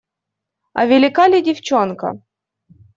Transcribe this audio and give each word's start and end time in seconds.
А 0.79 0.87
велика 0.93 1.25
ли 1.31 1.39
девчонка? 1.51 2.09